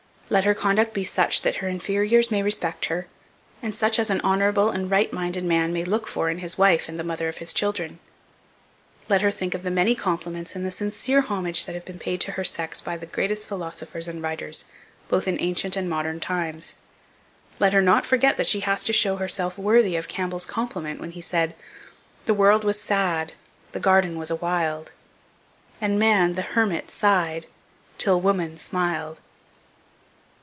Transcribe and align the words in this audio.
Let 0.33 0.45
her 0.45 0.53
conduct 0.53 0.93
be 0.93 1.03
such 1.03 1.41
that 1.41 1.57
her 1.57 1.67
inferiors 1.67 2.31
may 2.31 2.41
respect 2.41 2.85
her, 2.85 3.07
and 3.61 3.75
such 3.75 3.99
as 3.99 4.09
an 4.09 4.21
honourable 4.21 4.69
and 4.69 4.89
right 4.89 5.11
minded 5.11 5.43
man 5.43 5.73
may 5.73 5.83
look 5.83 6.07
for 6.07 6.29
in 6.29 6.37
his 6.37 6.57
wife 6.57 6.87
and 6.87 6.97
the 6.97 7.03
mother 7.03 7.27
of 7.27 7.39
his 7.39 7.53
children. 7.53 7.99
Let 9.09 9.21
her 9.21 9.29
think 9.29 9.53
of 9.53 9.63
the 9.63 9.69
many 9.69 9.93
compliments 9.93 10.55
and 10.55 10.65
the 10.65 10.71
sincere 10.71 11.19
homage 11.23 11.65
that 11.65 11.75
have 11.75 11.83
been 11.83 11.99
paid 11.99 12.21
to 12.21 12.31
her 12.31 12.45
sex 12.45 12.79
by 12.79 12.95
the 12.95 13.05
greatest 13.05 13.49
philosophers 13.49 14.07
and 14.07 14.23
writers, 14.23 14.63
both 15.09 15.27
in 15.27 15.37
ancient 15.41 15.75
and 15.75 15.89
modern 15.89 16.21
times. 16.21 16.75
Let 17.59 17.73
her 17.73 17.81
not 17.81 18.05
forget 18.05 18.37
that 18.37 18.47
she 18.47 18.61
has 18.61 18.85
to 18.85 18.93
show 18.93 19.17
herself 19.17 19.57
worthy 19.57 19.97
of 19.97 20.07
Campbell's 20.07 20.45
compliment 20.45 21.01
when 21.01 21.11
he 21.11 21.19
said, 21.19 21.55
"The 22.25 22.33
world 22.33 22.63
was 22.63 22.79
sad! 22.79 23.33
the 23.73 23.81
garden 23.81 24.17
was 24.17 24.31
a 24.31 24.37
wild! 24.37 24.93
And 25.81 25.99
man 25.99 26.35
the 26.35 26.41
hermit 26.53 26.89
sigh'd, 26.89 27.47
till 27.97 28.21
woman 28.21 28.57
smiled." 28.57 29.19